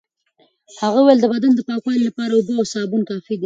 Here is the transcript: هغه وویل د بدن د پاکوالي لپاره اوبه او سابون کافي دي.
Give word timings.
هغه 0.81 0.99
وویل 1.01 1.19
د 1.21 1.25
بدن 1.33 1.51
د 1.55 1.61
پاکوالي 1.67 2.01
لپاره 2.07 2.31
اوبه 2.33 2.53
او 2.59 2.65
سابون 2.73 3.01
کافي 3.09 3.33
دي. 3.37 3.39